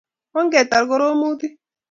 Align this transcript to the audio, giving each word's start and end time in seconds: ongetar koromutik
ongetar 0.39 0.83
koromutik 0.89 1.53